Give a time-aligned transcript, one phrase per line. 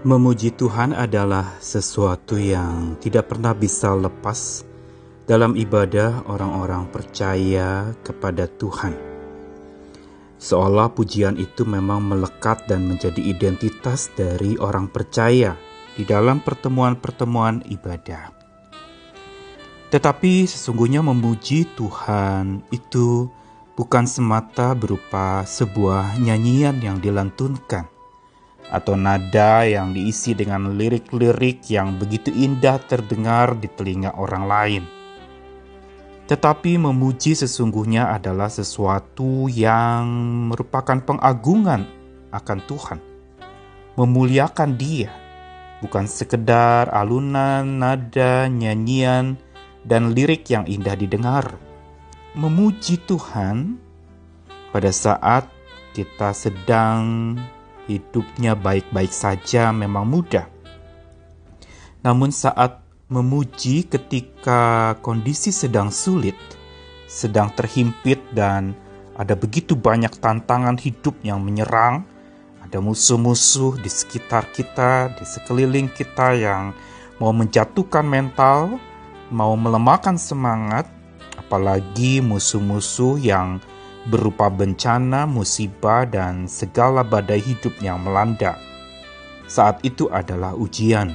[0.00, 4.64] Memuji Tuhan adalah sesuatu yang tidak pernah bisa lepas
[5.28, 8.96] dalam ibadah orang-orang percaya kepada Tuhan.
[10.40, 15.52] Seolah pujian itu memang melekat dan menjadi identitas dari orang percaya
[15.92, 18.32] di dalam pertemuan-pertemuan ibadah.
[19.92, 23.28] Tetapi sesungguhnya memuji Tuhan itu
[23.76, 27.99] bukan semata berupa sebuah nyanyian yang dilantunkan
[28.70, 34.84] atau nada yang diisi dengan lirik-lirik yang begitu indah terdengar di telinga orang lain.
[36.30, 40.06] Tetapi memuji sesungguhnya adalah sesuatu yang
[40.54, 41.82] merupakan pengagungan
[42.30, 42.98] akan Tuhan.
[43.98, 45.10] Memuliakan Dia,
[45.82, 49.34] bukan sekedar alunan, nada, nyanyian,
[49.82, 51.58] dan lirik yang indah didengar.
[52.38, 53.82] Memuji Tuhan
[54.70, 55.50] pada saat
[55.90, 57.34] kita sedang
[57.98, 60.46] hidupnya baik-baik saja memang mudah.
[62.06, 66.38] Namun saat memuji ketika kondisi sedang sulit,
[67.10, 68.72] sedang terhimpit dan
[69.18, 72.06] ada begitu banyak tantangan hidup yang menyerang,
[72.62, 76.70] ada musuh-musuh di sekitar kita, di sekeliling kita yang
[77.18, 78.78] mau menjatuhkan mental,
[79.28, 80.86] mau melemahkan semangat,
[81.36, 83.58] apalagi musuh-musuh yang
[84.08, 88.56] berupa bencana, musibah, dan segala badai hidup yang melanda.
[89.44, 91.12] Saat itu adalah ujian.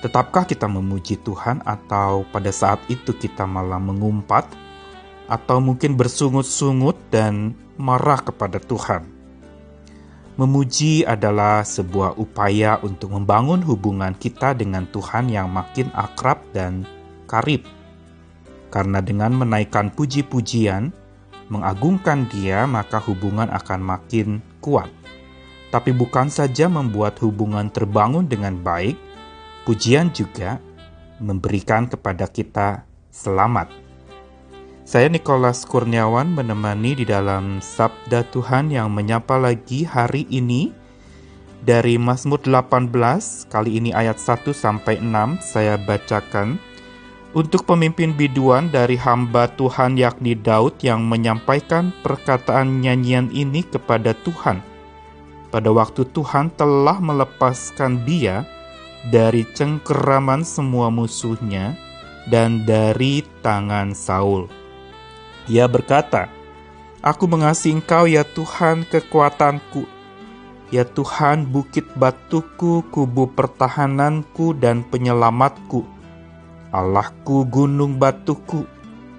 [0.00, 4.46] Tetapkah kita memuji Tuhan, atau pada saat itu kita malah mengumpat,
[5.28, 9.18] atau mungkin bersungut-sungut dan marah kepada Tuhan?
[10.38, 16.86] Memuji adalah sebuah upaya untuk membangun hubungan kita dengan Tuhan yang makin akrab dan
[17.26, 17.66] karib.
[18.70, 20.94] Karena dengan menaikkan puji-pujian,
[21.48, 24.88] mengagungkan Dia, maka hubungan akan makin kuat.
[25.68, 28.96] Tapi bukan saja membuat hubungan terbangun dengan baik,
[29.68, 30.56] pujian juga
[31.20, 33.68] memberikan kepada kita selamat.
[34.88, 40.72] Saya Nikolas Kurniawan menemani di dalam Sabda Tuhan yang menyapa lagi hari ini
[41.60, 42.88] dari Mazmur 18
[43.52, 46.56] kali ini ayat 1 sampai 6 saya bacakan
[47.38, 54.58] untuk pemimpin biduan dari hamba Tuhan yakni Daud yang menyampaikan perkataan nyanyian ini kepada Tuhan.
[55.54, 58.42] Pada waktu Tuhan telah melepaskan dia
[59.14, 61.78] dari cengkeraman semua musuhnya
[62.26, 64.50] dan dari tangan Saul.
[65.46, 66.26] Ia berkata,
[67.06, 69.86] Aku mengasihi engkau ya Tuhan kekuatanku,
[70.74, 75.97] Ya Tuhan bukit batuku, kubu pertahananku dan penyelamatku
[76.68, 78.68] Allahku gunung batuku,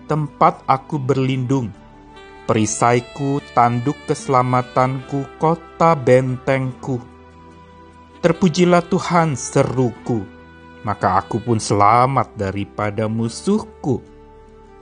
[0.06, 1.74] tempat aku berlindung,
[2.46, 7.02] perisaiku, tanduk keselamatanku, kota bentengku.
[8.22, 10.30] Terpujilah Tuhan seruku,
[10.86, 14.06] maka aku pun selamat daripada musuhku.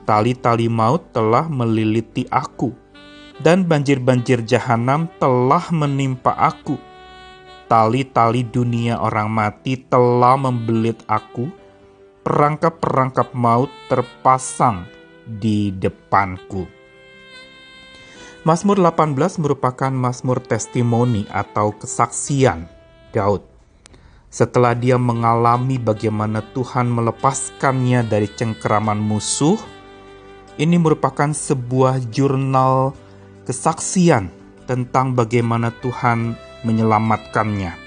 [0.03, 2.75] Tali-tali maut telah meliliti aku,
[3.39, 6.75] dan banjir-banjir jahanam telah menimpa aku.
[7.71, 11.47] Tali-tali dunia orang mati telah membelit aku,
[12.27, 14.83] perangkap-perangkap maut terpasang
[15.23, 16.67] di depanku.
[18.43, 22.67] Mazmur 18 merupakan mazmur testimoni atau kesaksian
[23.15, 23.47] Daud.
[24.27, 29.55] Setelah dia mengalami bagaimana Tuhan melepaskannya dari cengkeraman musuh,
[30.59, 32.91] ini merupakan sebuah jurnal
[33.47, 34.27] kesaksian
[34.67, 36.35] tentang bagaimana Tuhan
[36.67, 37.86] menyelamatkannya.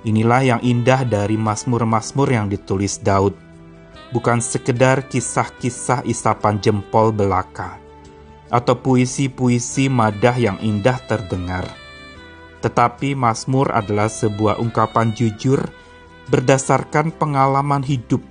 [0.00, 3.36] Inilah yang indah dari Mazmur-Mazmur yang ditulis Daud.
[4.10, 7.78] Bukan sekedar kisah-kisah isapan jempol belaka,
[8.50, 11.68] atau puisi-puisi madah yang indah terdengar.
[12.64, 15.62] Tetapi Mazmur adalah sebuah ungkapan jujur
[16.32, 18.24] berdasarkan pengalaman hidup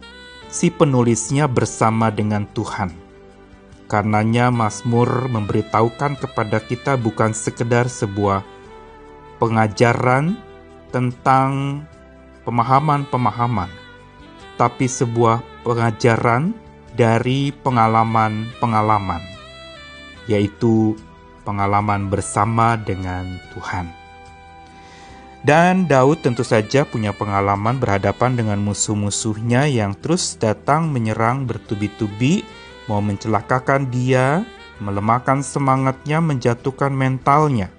[0.49, 2.89] si penulisnya bersama dengan Tuhan.
[3.89, 8.45] Karenanya Mazmur memberitahukan kepada kita bukan sekedar sebuah
[9.41, 10.48] pengajaran
[10.89, 11.81] tentang
[12.43, 13.69] pemahaman-pemahaman,
[14.57, 16.51] tapi sebuah pengajaran
[16.97, 19.21] dari pengalaman-pengalaman,
[20.25, 20.97] yaitu
[21.45, 23.87] pengalaman bersama dengan Tuhan.
[25.39, 32.43] Dan Daud tentu saja punya pengalaman berhadapan dengan musuh-musuhnya yang terus datang menyerang bertubi-tubi,
[32.91, 34.43] mau mencelakakan dia,
[34.83, 37.71] melemahkan semangatnya, menjatuhkan mentalnya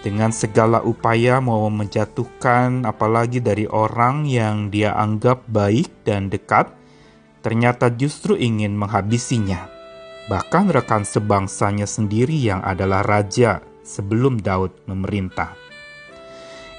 [0.00, 6.72] dengan segala upaya mau menjatuhkan apalagi dari orang yang dia anggap baik dan dekat,
[7.44, 9.68] ternyata justru ingin menghabisinya.
[10.32, 15.56] Bahkan rekan sebangsanya sendiri yang adalah raja sebelum Daud memerintah.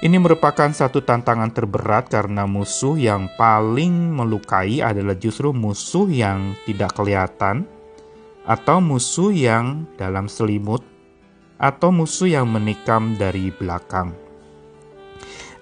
[0.02, 6.98] Ini merupakan satu tantangan terberat karena musuh yang paling melukai adalah justru musuh yang tidak
[6.98, 7.70] kelihatan,
[8.42, 10.82] atau musuh yang dalam selimut,
[11.62, 14.10] atau musuh yang menikam dari belakang.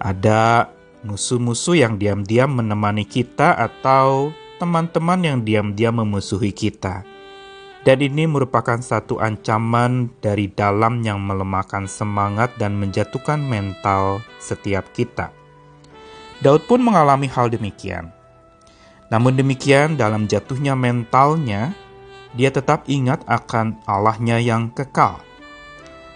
[0.00, 0.72] Ada
[1.04, 7.04] musuh-musuh yang diam-diam menemani kita, atau teman-teman yang diam-diam memusuhi kita.
[7.80, 15.32] Dan ini merupakan satu ancaman dari dalam yang melemahkan semangat dan menjatuhkan mental setiap kita.
[16.44, 18.12] Daud pun mengalami hal demikian.
[19.08, 21.72] Namun demikian, dalam jatuhnya mentalnya,
[22.36, 25.29] dia tetap ingat akan Allahnya yang kekal.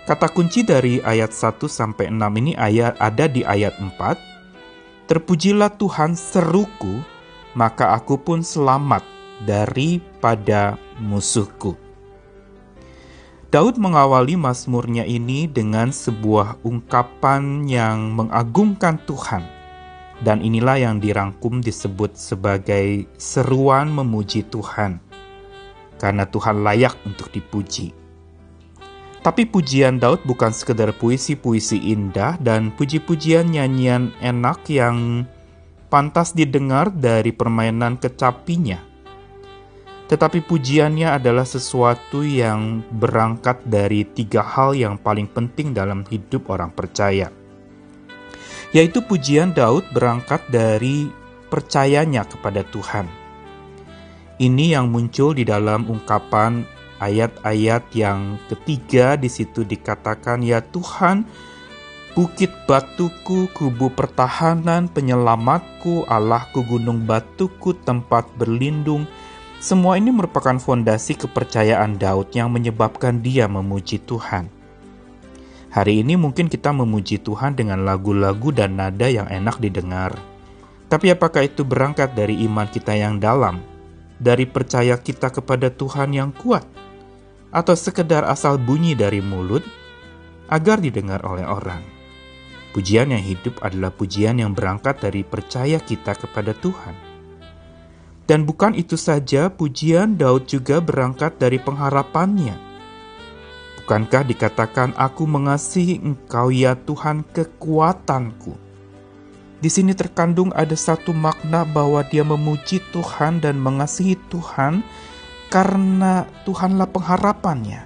[0.05, 5.09] Kata kunci dari ayat 1 sampai 6 ini ayat ada di ayat 4.
[5.09, 7.01] Terpujilah Tuhan seruku,
[7.57, 9.01] maka aku pun selamat
[9.49, 11.81] daripada musuhku.
[13.49, 19.41] Daud mengawali mazmurnya ini dengan sebuah ungkapan yang mengagungkan Tuhan.
[20.21, 25.01] Dan inilah yang dirangkum disebut sebagai seruan memuji Tuhan.
[25.97, 28.04] Karena Tuhan layak untuk dipuji.
[29.25, 35.25] Tapi pujian Daud bukan sekedar puisi-puisi indah dan puji-pujian nyanyian enak yang
[35.89, 38.95] pantas didengar dari permainan kecapinya
[40.05, 46.69] tetapi pujiannya adalah sesuatu yang berangkat dari tiga hal yang paling penting dalam hidup orang
[46.69, 47.33] percaya,
[48.77, 51.09] yaitu pujian Daud berangkat dari
[51.49, 53.09] percayanya kepada Tuhan.
[54.37, 56.67] Ini yang muncul di dalam ungkapan
[57.03, 61.27] ayat-ayat yang ketiga di situ dikatakan ya Tuhan
[62.15, 69.11] bukit batuku kubu pertahanan penyelamatku Allahku gunung batuku tempat berlindung
[69.65, 74.53] semua ini merupakan fondasi kepercayaan Daud yang menyebabkan dia memuji Tuhan.
[75.73, 80.15] Hari ini mungkin kita memuji Tuhan dengan lagu-lagu dan nada yang enak didengar.
[80.93, 83.59] Tapi apakah itu berangkat dari iman kita yang dalam,
[84.19, 86.67] dari percaya kita kepada Tuhan yang kuat,
[87.55, 89.63] atau sekedar asal bunyi dari mulut
[90.51, 91.83] agar didengar oleh orang?
[92.75, 96.95] Pujian yang hidup adalah pujian yang berangkat dari percaya kita kepada Tuhan.
[98.27, 102.57] Dan bukan itu saja, pujian Daud juga berangkat dari pengharapannya.
[103.85, 108.64] Bukankah dikatakan, "Aku mengasihi Engkau, ya Tuhan, kekuatanku"?
[109.63, 114.85] Di sini terkandung ada satu makna bahwa dia memuji Tuhan dan mengasihi Tuhan
[115.49, 117.83] karena Tuhanlah pengharapannya.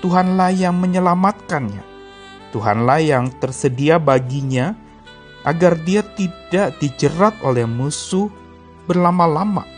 [0.00, 1.82] Tuhanlah yang menyelamatkannya.
[2.54, 4.72] Tuhanlah yang tersedia baginya
[5.44, 8.32] agar dia tidak dijerat oleh musuh
[8.88, 9.68] berlama-lama.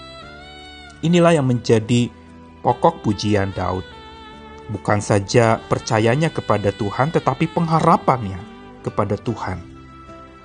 [1.02, 2.12] Inilah yang menjadi
[2.62, 3.84] pokok pujian Daud.
[4.70, 8.38] Bukan saja percayanya kepada Tuhan, tetapi pengharapannya
[8.86, 9.69] kepada Tuhan.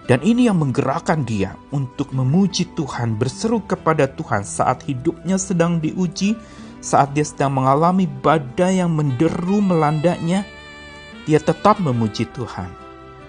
[0.05, 6.37] Dan ini yang menggerakkan dia untuk memuji Tuhan, berseru kepada Tuhan saat hidupnya sedang diuji,
[6.77, 10.45] saat dia sedang mengalami badai yang menderu melandanya,
[11.25, 12.69] dia tetap memuji Tuhan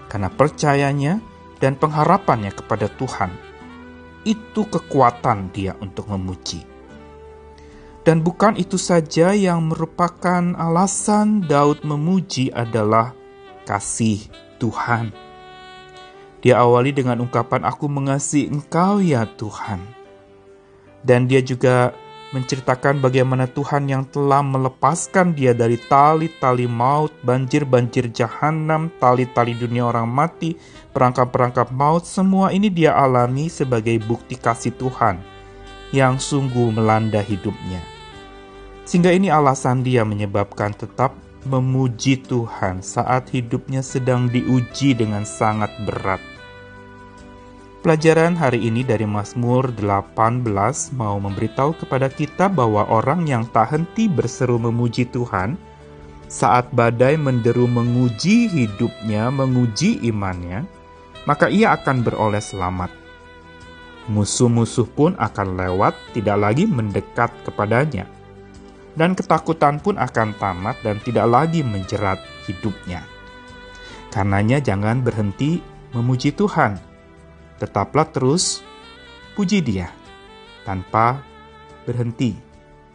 [0.05, 1.17] karena percayanya
[1.57, 3.33] dan pengharapannya kepada Tuhan
[4.23, 6.61] itu kekuatan dia untuk memuji.
[8.05, 13.11] Dan bukan itu saja yang merupakan alasan Daud memuji adalah
[13.67, 14.31] kasih
[14.63, 15.26] Tuhan.
[16.47, 19.83] Dia awali dengan ungkapan aku mengasihi engkau ya Tuhan.
[21.03, 21.91] Dan dia juga
[22.31, 30.07] menceritakan bagaimana Tuhan yang telah melepaskan dia dari tali-tali maut, banjir-banjir jahanam, tali-tali dunia orang
[30.07, 30.55] mati,
[30.95, 35.19] perangkap-perangkap maut, semua ini dia alami sebagai bukti kasih Tuhan
[35.91, 37.83] yang sungguh melanda hidupnya.
[38.87, 41.11] Sehingga ini alasan dia menyebabkan tetap
[41.43, 46.36] memuji Tuhan saat hidupnya sedang diuji dengan sangat berat.
[47.77, 50.41] Pelajaran hari ini dari Mazmur 18
[50.97, 55.53] mau memberitahu kepada kita bahwa orang yang tak henti berseru memuji Tuhan
[56.25, 60.65] saat badai menderu menguji hidupnya, menguji imannya,
[61.29, 62.89] maka ia akan beroleh selamat.
[64.09, 68.09] Musuh-musuh pun akan lewat, tidak lagi mendekat kepadanya.
[68.97, 72.17] Dan ketakutan pun akan tamat dan tidak lagi menjerat
[72.49, 73.05] hidupnya.
[74.09, 75.61] Karenanya jangan berhenti
[75.93, 76.96] memuji Tuhan,
[77.57, 78.61] tetaplah terus
[79.37, 79.89] puji Dia
[80.65, 81.21] tanpa
[81.87, 82.35] berhenti,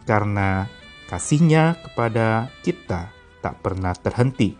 [0.05, 0.69] karena
[1.09, 3.09] kasihnya kepada kita
[3.41, 4.53] tak pernah terhenti.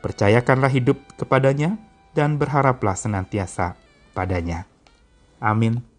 [0.00, 1.76] Percayakanlah hidup kepadanya
[2.16, 3.76] dan berharaplah senantiasa
[4.16, 4.64] padanya.
[5.40, 5.93] Amin.